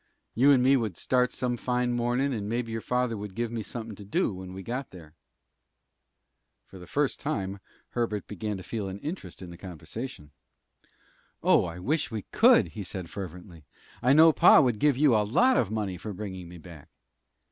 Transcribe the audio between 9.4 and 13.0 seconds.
in the conversation. "Oh, I wish we could," he